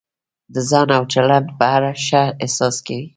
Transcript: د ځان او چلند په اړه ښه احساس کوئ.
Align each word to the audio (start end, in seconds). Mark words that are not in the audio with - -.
د 0.53 0.55
ځان 0.69 0.87
او 0.97 1.03
چلند 1.13 1.47
په 1.57 1.65
اړه 1.75 1.91
ښه 2.05 2.23
احساس 2.43 2.75
کوئ. 2.87 3.03